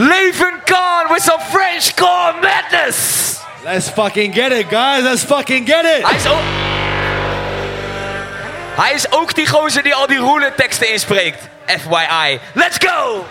[0.00, 3.38] Levenkhan with some Frenchcore madness.
[3.62, 5.02] Let's fucking get it, guys.
[5.02, 6.06] Let's fucking get it.
[6.06, 6.40] Hij is ook...
[8.76, 11.48] Hij is ook die gozer die al die roelen teksten inspreekt.
[11.66, 12.40] FYI.
[12.54, 13.26] Let's go!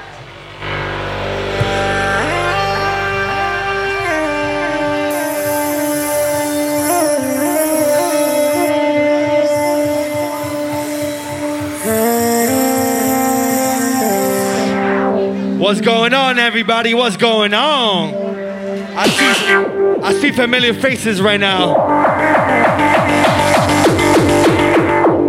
[15.69, 16.95] What's going on, everybody?
[16.95, 18.11] What's going on?
[18.11, 21.75] I see, I see familiar faces right now.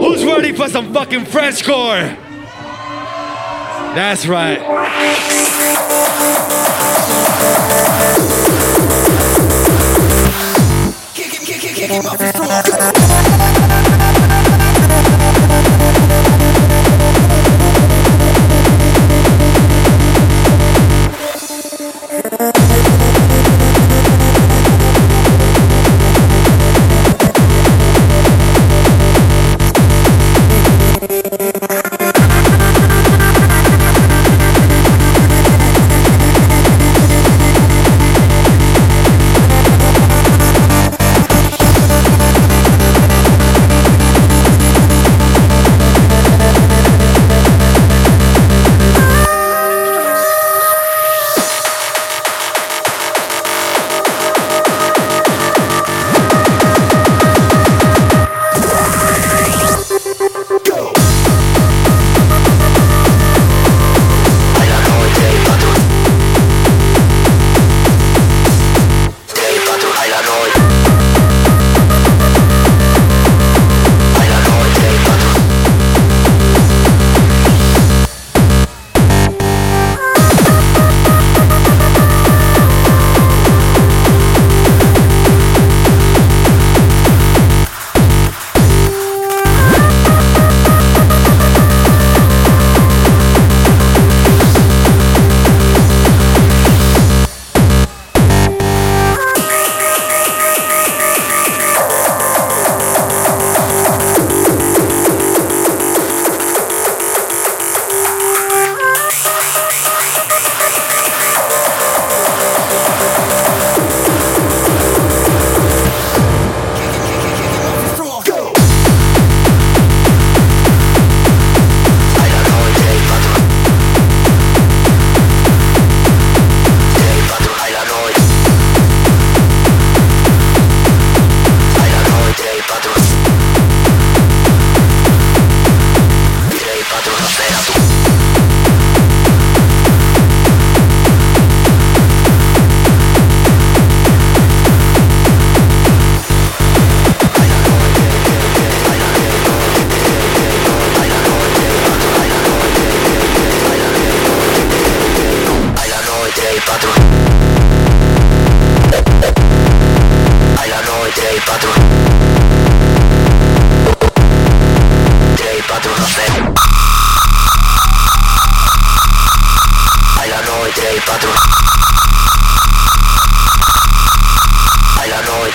[0.00, 2.16] Who's ready for some fucking Frenchcore?
[3.95, 4.61] That's right.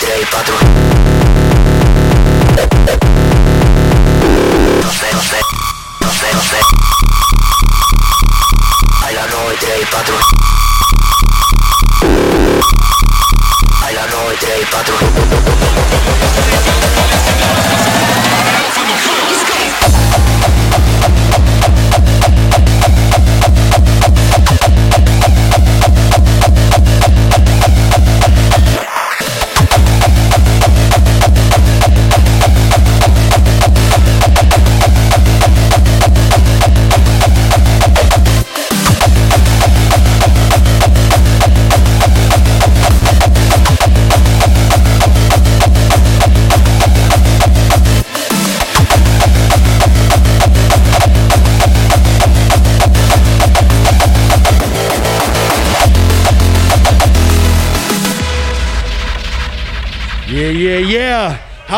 [0.01, 1.14] Yeah,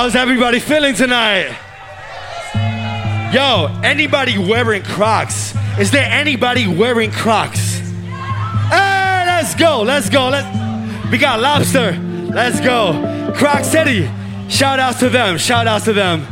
[0.08, 1.54] How's everybody feeling tonight?
[3.34, 5.54] Yo, anybody wearing Crocs?
[5.78, 7.80] Is there anybody wearing Crocs?
[8.70, 10.30] Hey, let's go, let's go.
[10.30, 11.12] let's.
[11.12, 11.92] we got Lobster.
[12.32, 13.34] Let's go.
[13.36, 14.10] Croc City.
[14.48, 15.38] Shout outs to them.
[15.38, 16.26] Shout outs to them.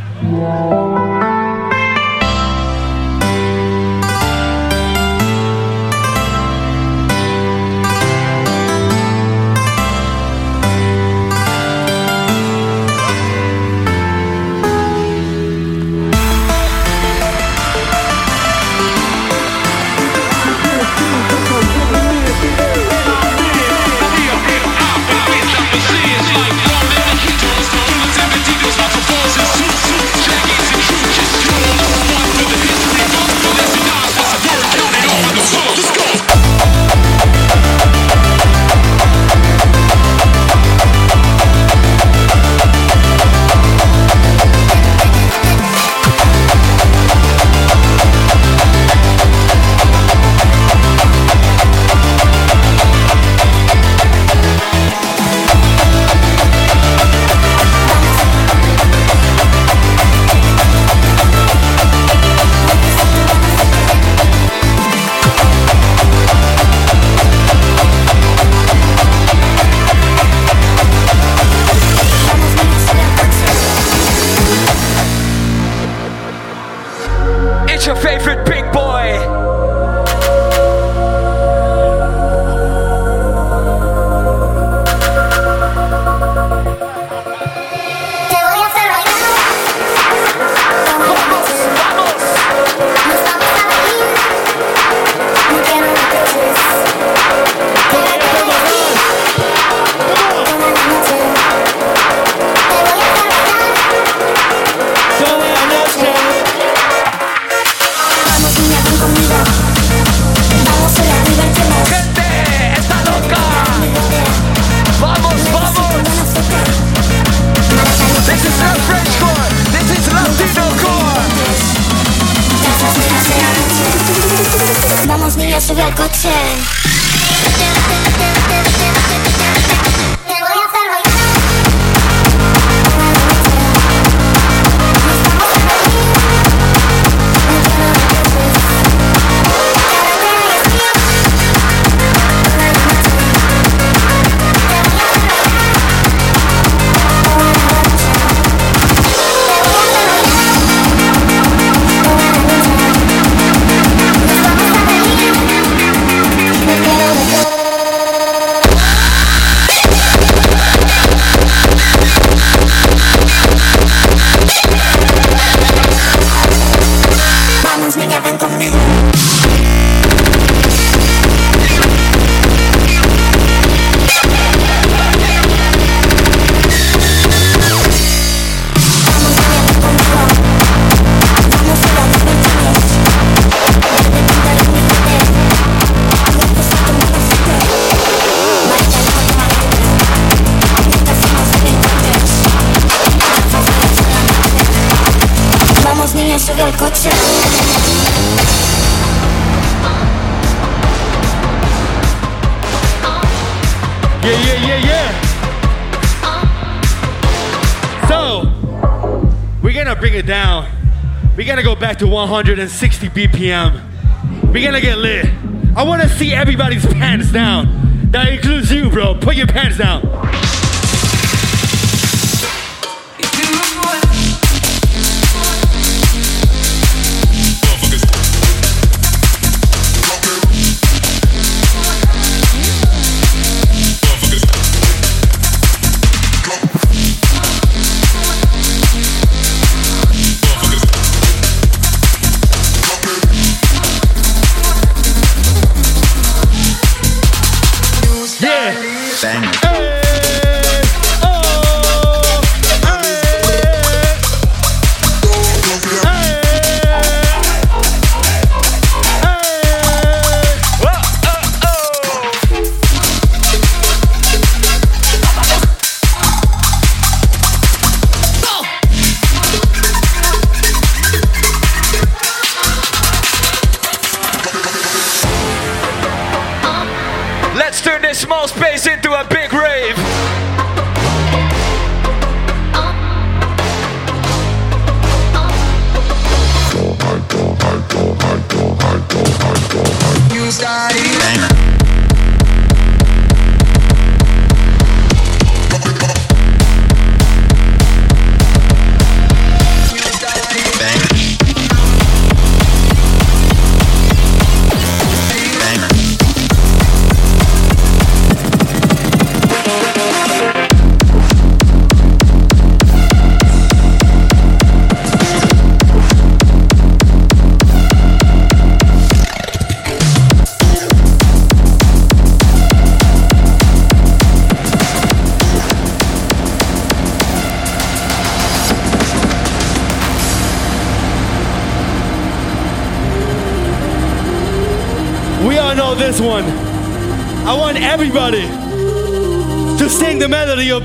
[212.25, 214.51] 160 BPM.
[214.51, 215.27] We're gonna get lit.
[215.75, 218.09] I wanna see everybody's pants down.
[218.09, 219.13] That includes you, bro.
[219.13, 220.01] Put your pants down.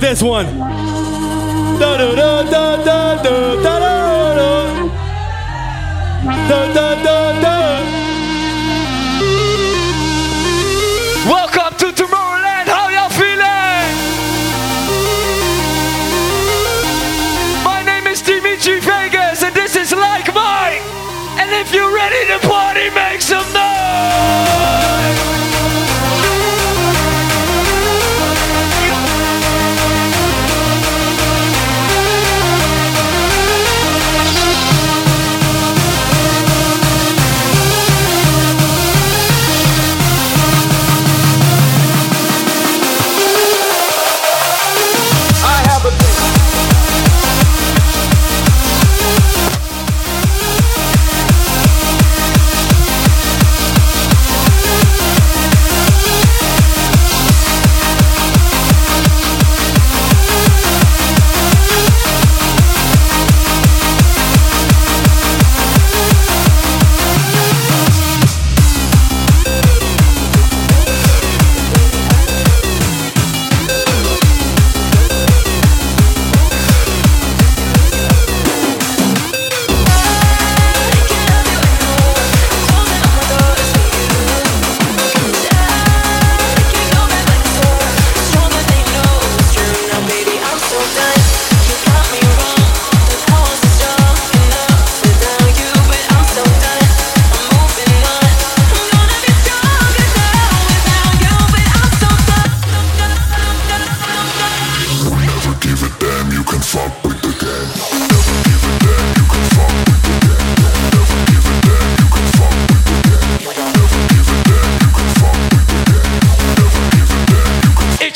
[0.00, 0.46] with this one.
[11.26, 12.66] Welcome to Tomorrowland.
[12.66, 13.94] How y'all feeling?
[17.64, 20.82] My name is Dimitri Vegas, and this is Like Mike.
[21.38, 25.39] And if you're ready to party, make some noise.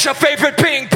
[0.05, 0.91] Your favorite pink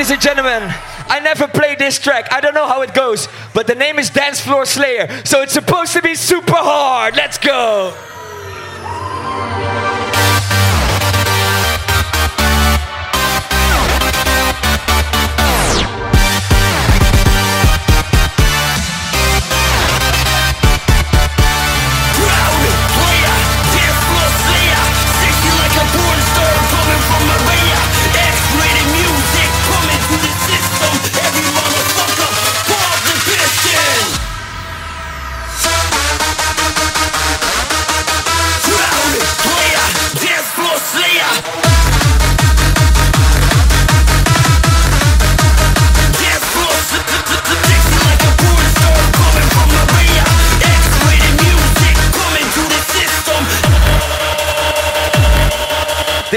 [0.00, 0.62] ladies and gentlemen,
[1.10, 2.32] I never played this track.
[2.32, 5.52] I don't know how it goes, but the name is Dance Floor Slayer, so it's
[5.52, 7.16] supposed to be super hard.
[7.16, 7.94] Let's go.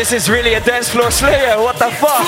[0.04, 1.58] This is really a dance floor slayer.
[1.58, 2.28] What the fuck?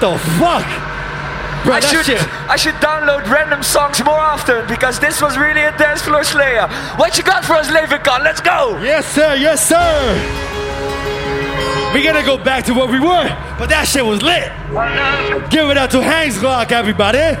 [0.00, 0.64] The fuck?
[1.62, 2.22] Bro, I should shit.
[2.48, 6.68] I should download random songs more often because this was really a dance floor slayer.
[6.96, 8.24] What you got for us, Levenkhan?
[8.24, 8.80] Let's go.
[8.80, 9.34] Yes, sir.
[9.36, 10.40] Yes, sir.
[11.92, 13.28] We're gonna go back to what we were,
[13.58, 14.48] but that shit was lit.
[15.50, 17.36] Give it up to Hans Glock, everybody.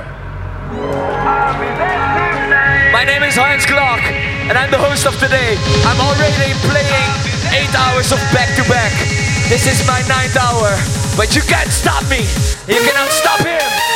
[2.92, 4.04] My name is Hans Glock,
[4.52, 5.56] and I'm the host of today.
[5.88, 7.08] I'm already playing
[7.56, 8.92] eight hours of back to back.
[9.48, 10.76] This is my ninth hour,
[11.20, 12.20] but you can't stop me.
[12.66, 13.89] You cannot stop him.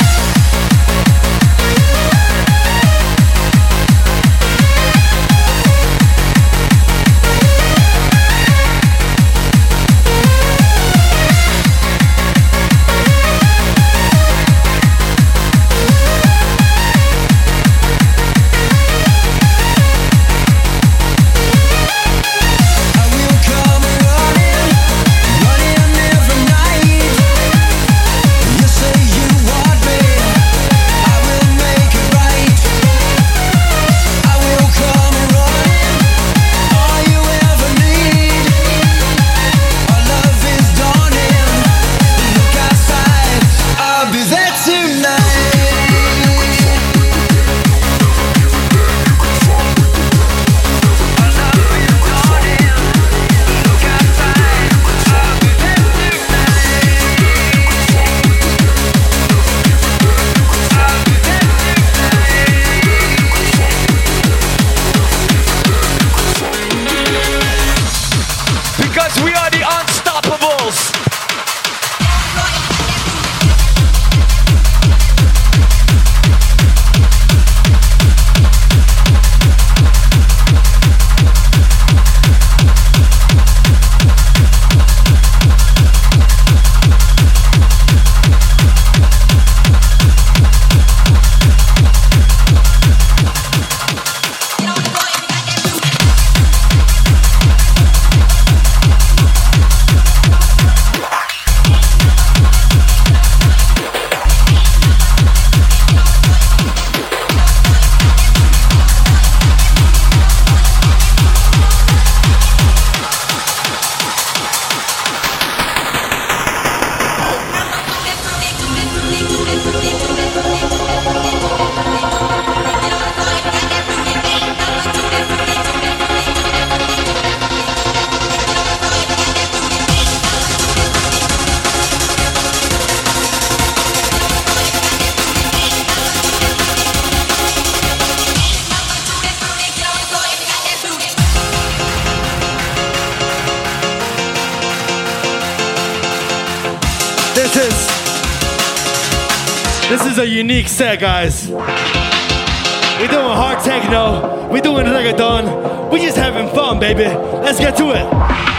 [150.65, 151.47] Unique set, guys.
[151.49, 154.49] We're doing hard techno.
[154.49, 155.91] We're doing reggaeton.
[155.91, 157.03] We're just having fun, baby.
[157.03, 158.54] Let's get to it.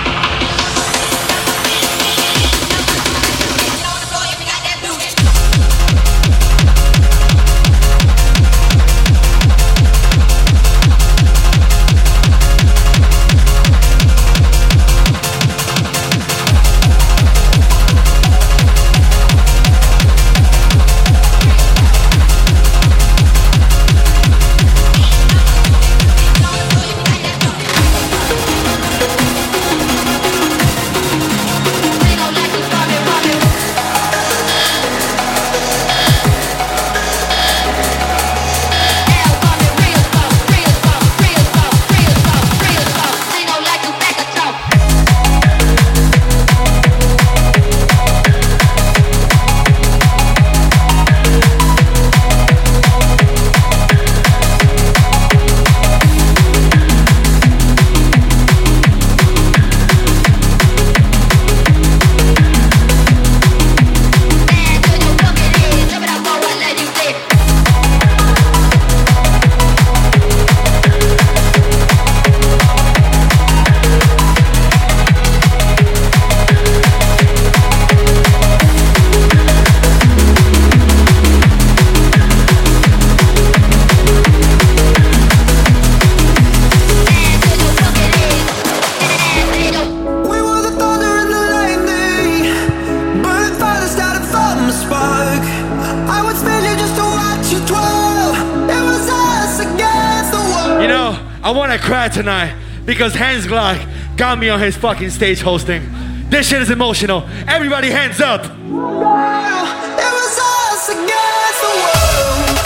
[103.47, 105.83] Because Hans Glock got me on his fucking stage hosting.
[106.29, 107.25] This shit is emotional.
[107.47, 108.45] Everybody, hands up.
[108.45, 112.59] It was us against the world.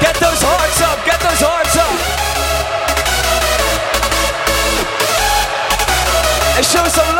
[0.00, 1.92] Get those hearts up, get those hearts up.
[6.56, 7.11] And show some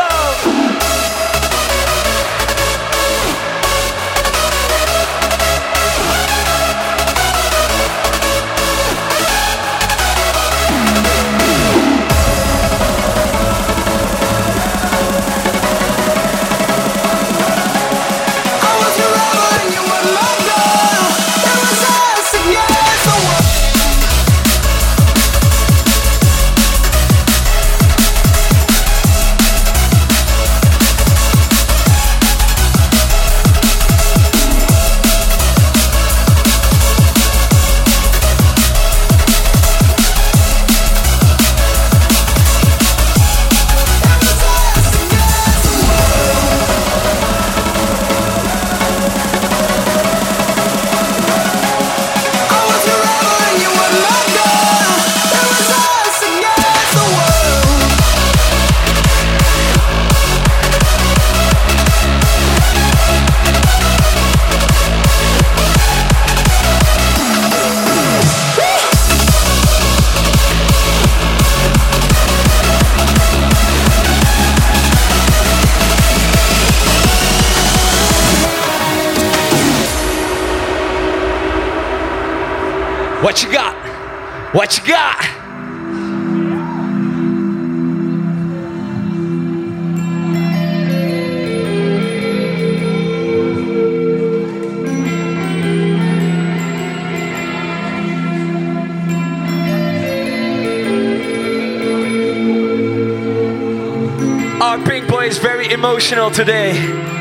[106.13, 106.73] today.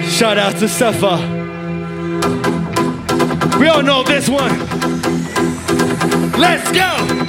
[0.02, 1.16] Shout out to Sefa.
[3.58, 4.58] We all know this one.
[6.38, 7.22] Let's go.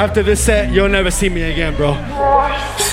[0.00, 1.92] After this set, you'll never see me again, bro.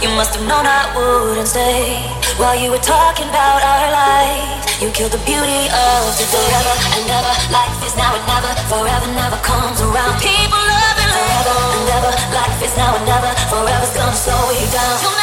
[0.04, 2.04] You must have known I wouldn't stay
[2.36, 4.68] while you were talking about our lives.
[4.84, 6.36] You killed the beauty of today.
[6.36, 8.52] Forever and ever, life is now and never.
[8.68, 10.20] Forever never comes around.
[10.20, 11.08] People love it.
[11.16, 13.32] Forever and ever, life is now and never.
[13.56, 15.17] Forever's gonna slow you down.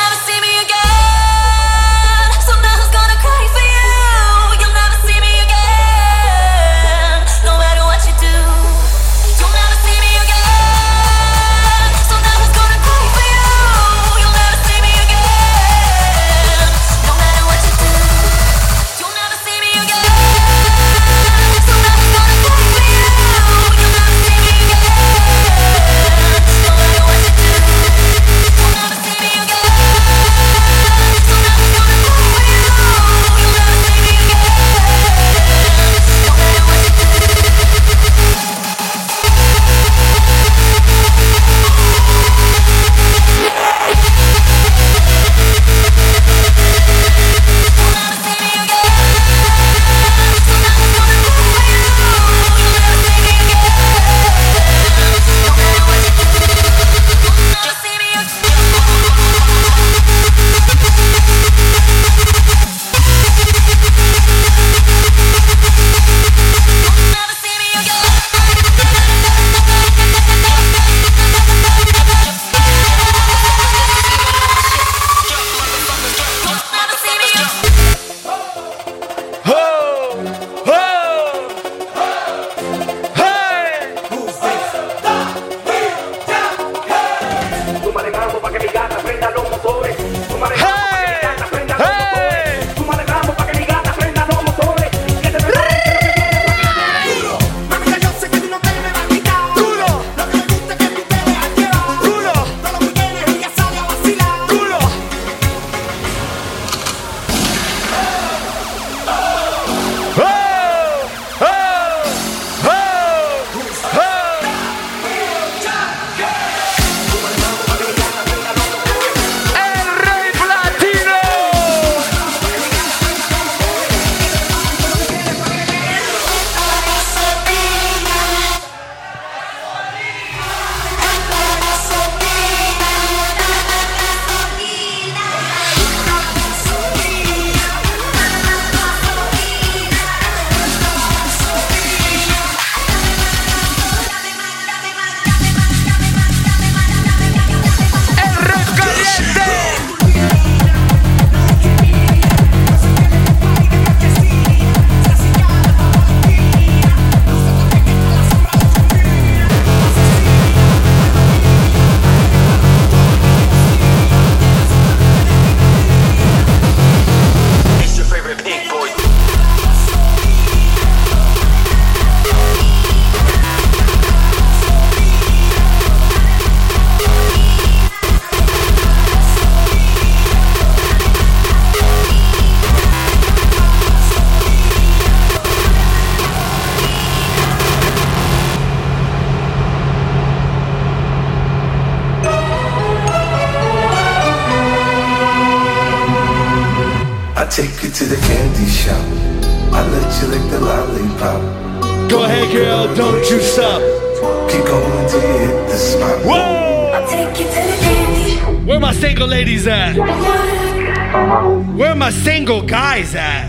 [212.44, 213.48] single guys at?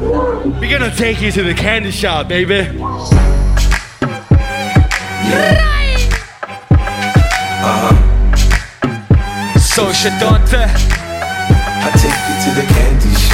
[0.00, 2.60] We're gonna take you to the candy shop, baby.
[7.60, 7.94] Uh-huh.
[9.58, 10.64] So, Shadonta.
[11.78, 13.25] I take you to the candy shop.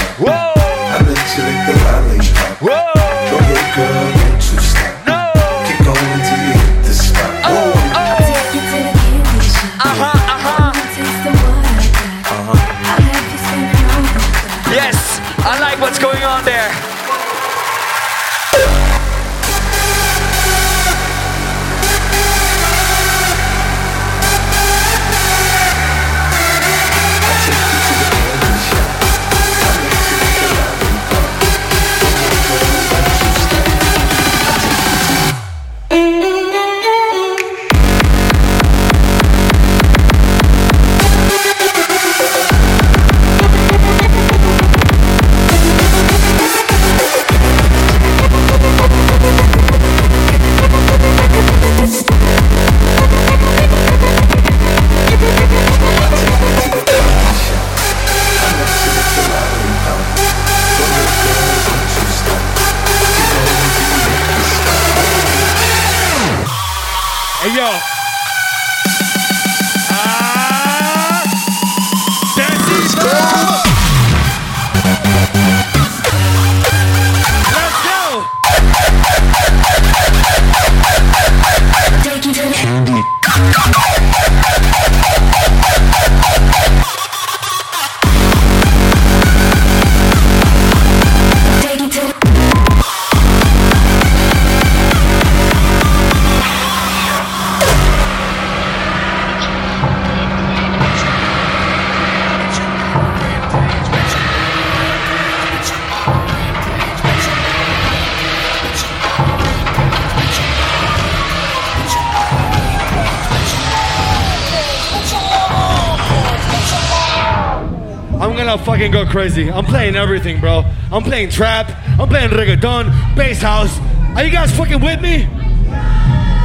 [118.82, 119.48] Fucking go crazy.
[119.48, 120.64] I'm playing everything, bro.
[120.90, 121.70] I'm playing trap.
[122.00, 123.78] I'm playing reggaeton, bass house.
[124.16, 125.28] Are you guys fucking with me?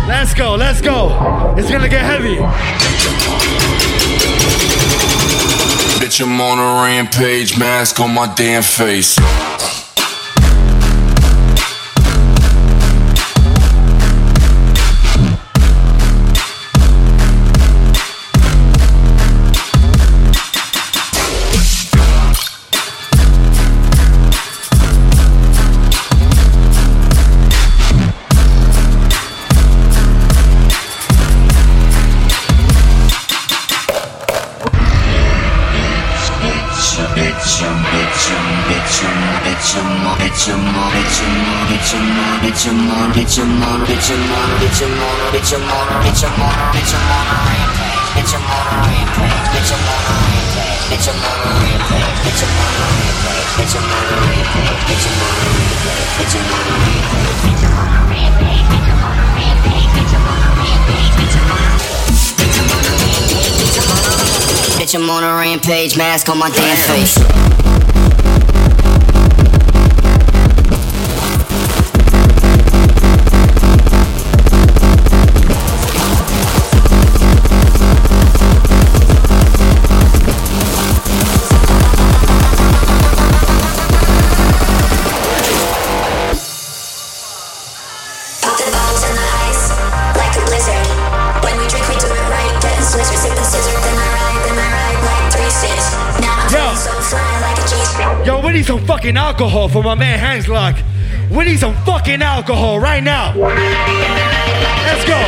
[0.07, 1.55] Let's go, let's go.
[1.57, 2.35] It's gonna get heavy.
[5.97, 9.17] Bitch, I'm on a rampage, mask on my damn face.
[64.77, 67.66] Bitch, I'm on a rampage, mask on my damn face.
[99.39, 100.81] Alcohol for my man Hans Glock.
[101.29, 103.35] We need some fucking alcohol right now.
[103.37, 105.19] Let's go.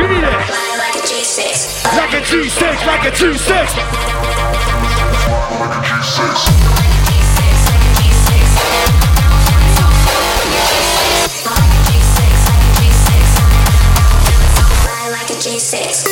[0.00, 0.32] You need it.
[0.80, 1.84] Like a G6.
[1.94, 3.68] Like a G6, like a G6.
[14.86, 16.11] Fly like a G6.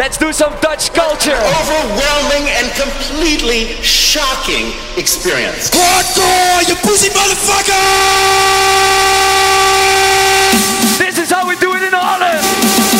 [0.00, 1.36] Let's do some Dutch culture.
[1.36, 5.68] overwhelming and completely shocking experience.
[5.70, 7.76] Hardcore, you pussy motherfucker!
[10.96, 12.99] This is how we do it in Holland.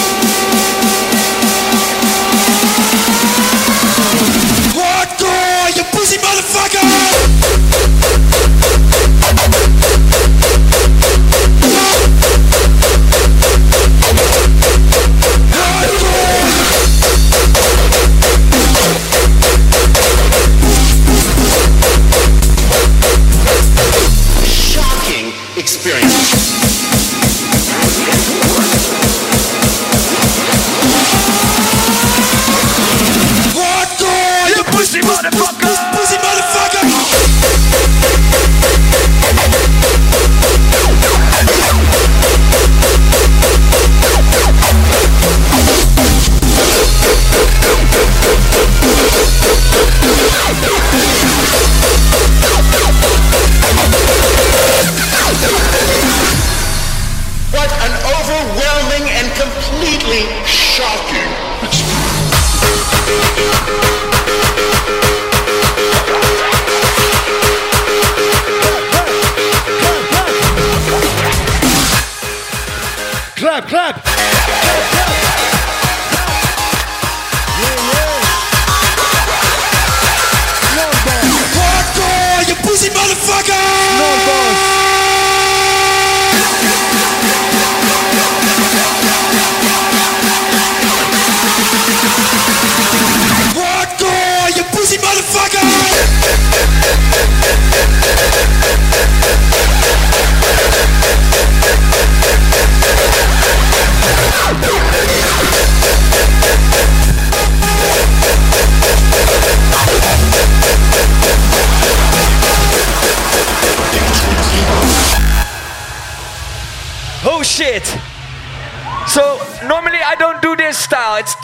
[73.70, 74.09] Clap,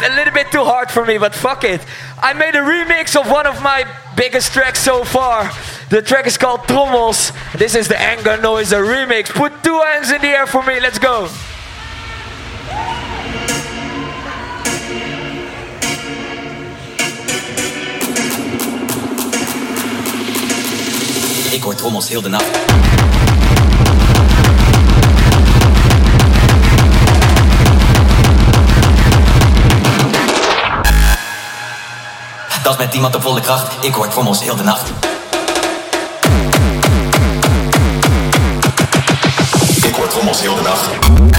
[0.07, 1.81] a little bit too hard for me, but fuck it.
[2.19, 3.85] I made a remix of one of my
[4.17, 5.51] biggest tracks so far.
[5.91, 7.33] The track is called Trommels.
[7.59, 9.31] This is the Anger Noise a remix.
[9.31, 10.81] Put two hands in the air for me.
[10.81, 11.29] Let's go.
[21.53, 22.96] Ik hoor trommels heel de nacht.
[32.67, 33.85] Dat met iemand op volle kracht.
[33.85, 34.93] Ik hoor trommels heel de nacht.
[39.83, 41.36] Ik hoor trommels heel de nacht.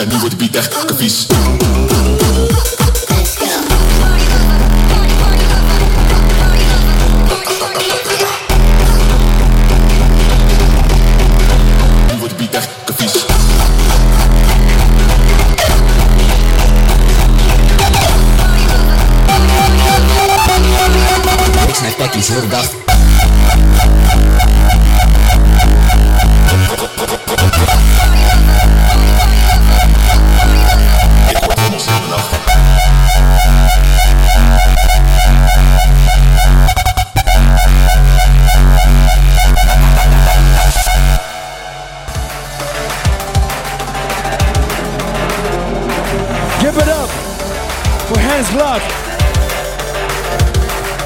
[0.00, 1.26] En nu wordt de beat echt vies.
[48.40, 48.80] Hans Glock.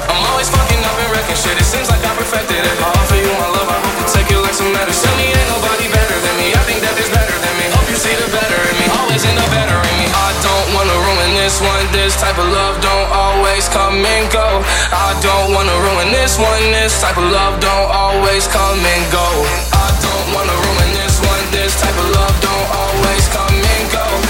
[0.07, 1.51] I'm always fucking up and wrecking shit.
[1.59, 2.77] It seems like I perfected it.
[2.79, 3.67] I offer you my love.
[3.67, 4.71] I hope you take it like some.
[4.71, 6.55] Tell me ain't nobody better than me.
[6.55, 7.67] I think better than me.
[7.75, 8.87] Hope you see the better in me.
[8.87, 10.07] Always end up better in me.
[10.15, 11.83] I don't wanna ruin this one.
[11.91, 14.63] This type of love don't always come and go.
[14.95, 16.63] I don't wanna ruin this one.
[16.71, 19.27] This type of love don't always come and go.
[19.75, 21.43] I don't wanna ruin this one.
[21.51, 24.24] This type of love don't always come and go.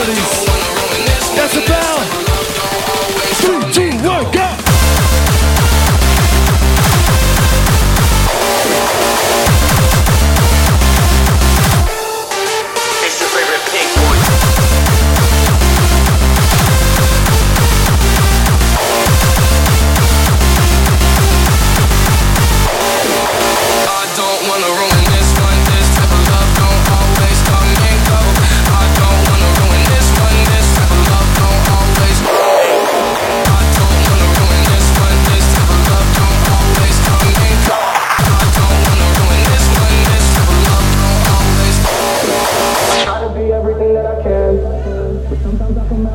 [0.00, 0.49] melodies.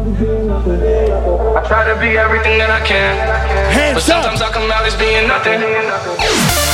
[0.08, 5.28] I try to be everything that I can, but sometimes I come out as being
[5.28, 6.65] nothing.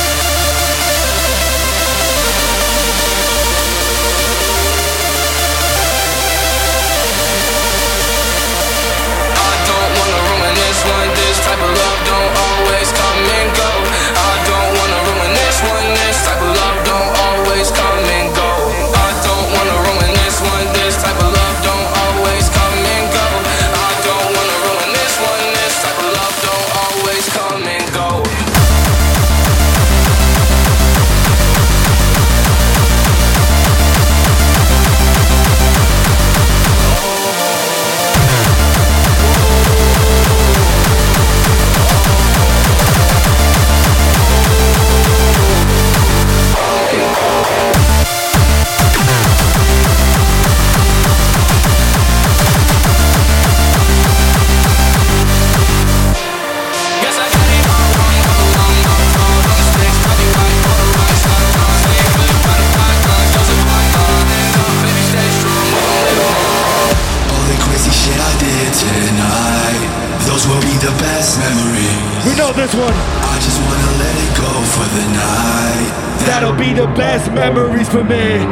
[72.52, 72.92] love this one.
[72.92, 75.88] I just wanna let it go for the night.
[76.26, 78.44] That'll be the best memories for me.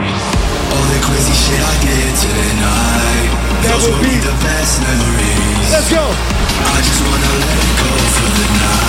[0.73, 3.31] All the crazy shit I did tonight.
[3.65, 5.73] That will be, be the best memories.
[5.73, 6.01] Let's go.
[6.01, 8.80] I just wanna let it go for the night.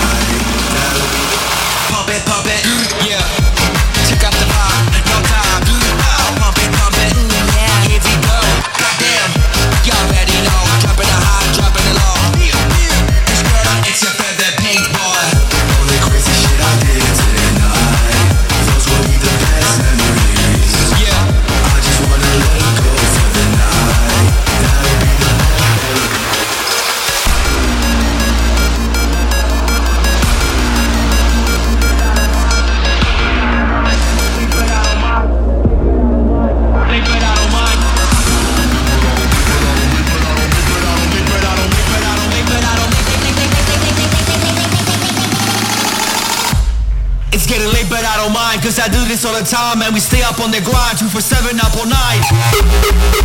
[49.41, 53.20] the time and we stay up on the grind, two for seven up all night.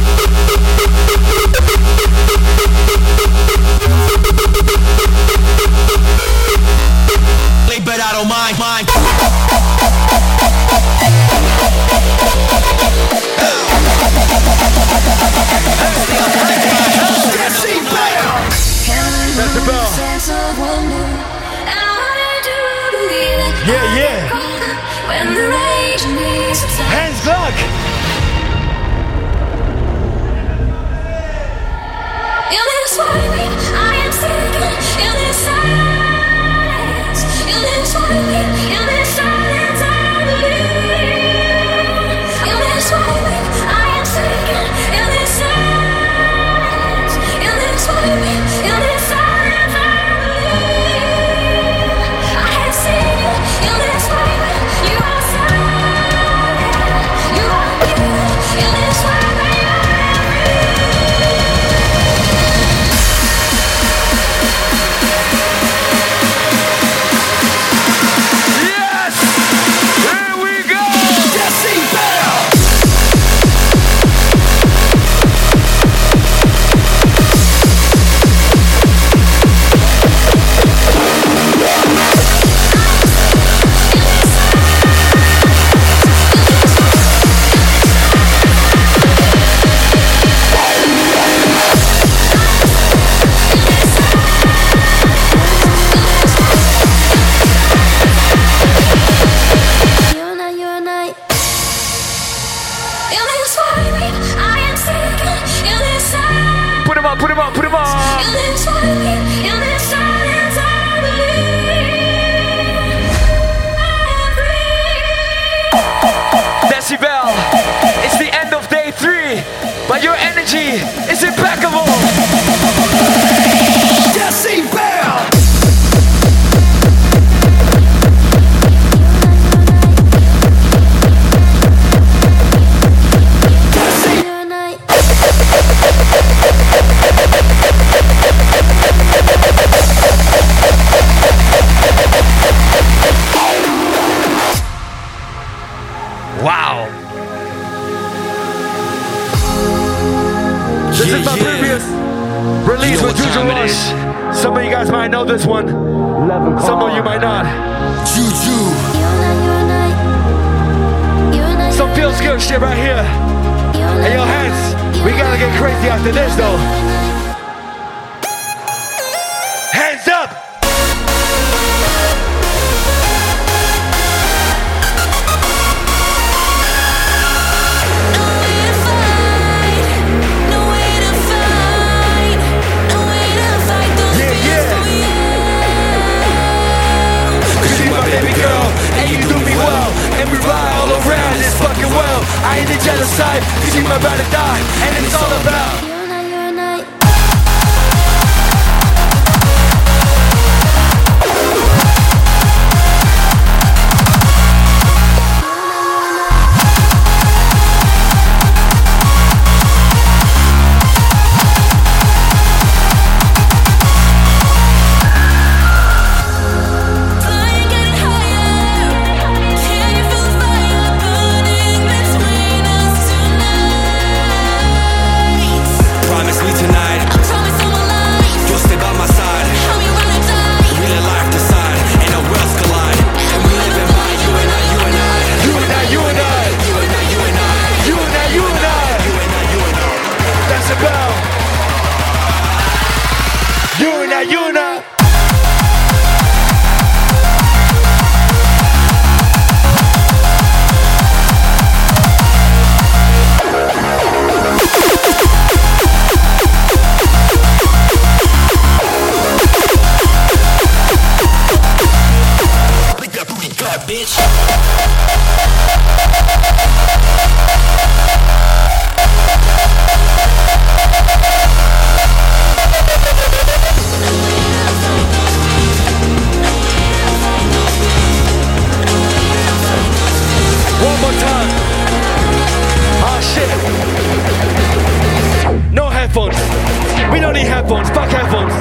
[286.17, 287.13] headphones.
[287.13, 287.91] We don't need headphones.
[287.91, 288.53] Fuck headphones.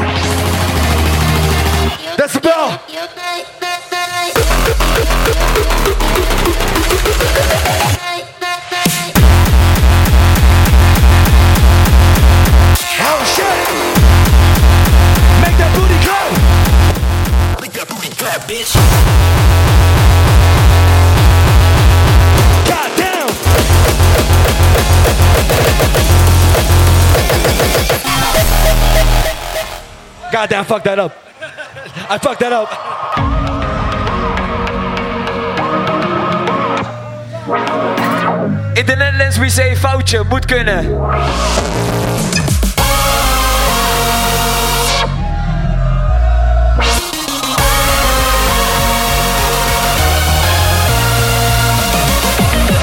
[2.18, 3.55] That's the bell.
[30.36, 31.14] Goddamn, damn, fuck that up.
[32.10, 32.68] I fucked that up.
[38.78, 41.00] In the Netherlands we say foutje, moet kunnen.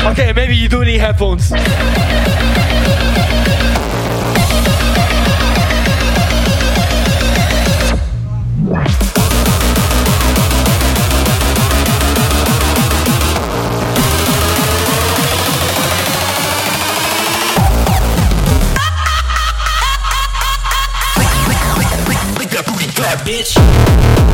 [0.06, 1.52] Okay, maybe you do need headphones.
[23.32, 24.31] bitch.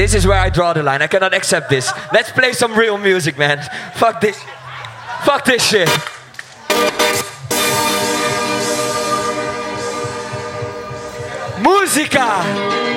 [0.00, 1.02] This is where I draw the line.
[1.02, 1.92] I cannot accept this.
[2.10, 3.60] Let's play some real music, man.
[3.96, 4.42] Fuck this.
[5.24, 5.90] Fuck this shit.
[11.62, 12.89] Música!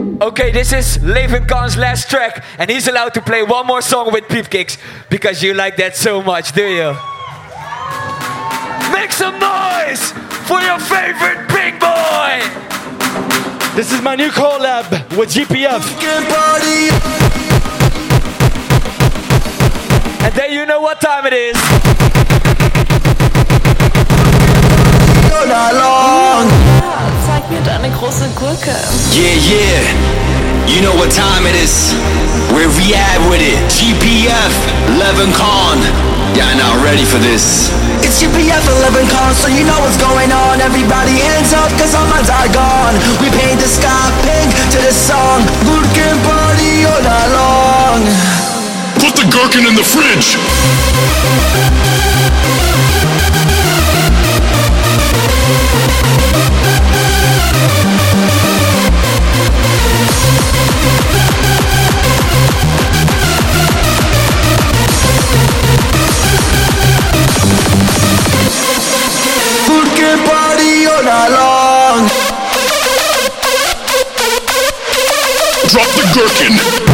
[0.00, 4.28] Okay, this is Levenkhan's last track, and he's allowed to play one more song with
[4.28, 4.78] Peep Kicks
[5.10, 6.96] because you like that so much, do you?
[8.92, 10.12] Make some noise
[10.48, 12.40] for your favorite big boy!
[13.76, 15.84] This is my new collab with GPF.
[20.24, 21.56] And then you know what time it is.
[25.50, 26.99] Zeig
[27.60, 28.74] mir deine große Gurke.
[29.12, 29.82] Yeah, yeah.
[30.66, 31.94] You know what time it is.
[32.52, 33.58] Where we at with it?
[33.68, 34.52] GPF,
[34.98, 35.78] Levenkhan.
[36.36, 37.70] Y'all not ready for this.
[38.02, 40.60] It's GPF Levenkhan, so you know what's going on.
[40.60, 42.94] Everybody hands up, cause all minds are gone.
[43.20, 45.42] We paint the sky pink to the song.
[45.66, 48.00] Gurken party all night long.
[49.02, 50.38] Put the gherkin in the fridge.
[75.70, 76.89] Drop the gherkin.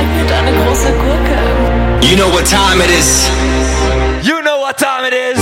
[0.00, 2.06] Zeig mir große Gurke.
[2.08, 3.28] You know what time it is.
[4.22, 5.38] You know what time it is.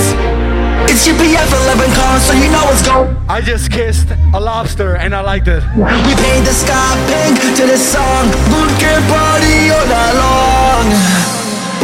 [0.91, 5.21] It's GPF Levenkhan, so you know what's going I just kissed a lobster and I
[5.21, 5.63] liked it.
[5.75, 8.27] We paint the sky pink to the song.
[8.51, 10.85] Gurken party all night long.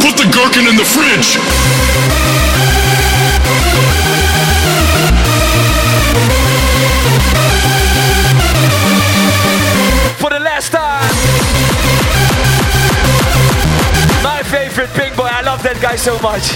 [0.03, 1.37] Put the gherkin in the fridge.
[10.19, 11.14] For the last time.
[14.87, 15.25] Favorite big boy.
[15.25, 16.53] I love that guy so much.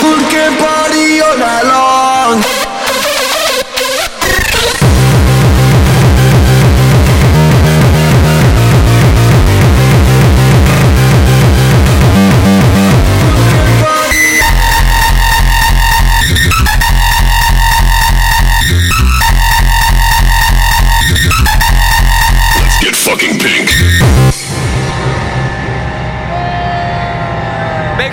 [0.00, 2.67] Gurken party all night long.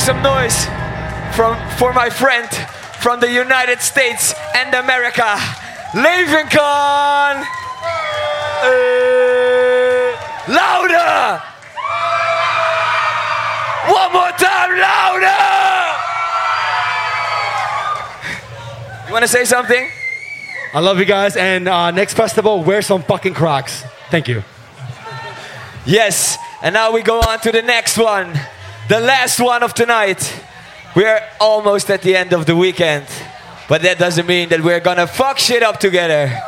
[0.06, 0.66] Some noise
[1.36, 2.47] from for my friend
[3.01, 5.36] from the United States and America,
[6.51, 7.43] Khan.
[8.62, 10.14] Uh,
[10.47, 11.41] louder!
[13.91, 15.41] One more time, louder!
[19.08, 19.89] You want to say something?
[20.76, 23.84] I love you guys, and uh, next festival, wear some fucking Crocs.
[24.12, 24.43] Thank you.
[25.88, 28.39] Yes, and now we go on to the next one,
[28.88, 30.41] the last one of tonight.
[30.95, 33.05] We're almost at the end of the weekend,
[33.67, 36.41] but that doesn't mean that we're gonna fuck shit up together.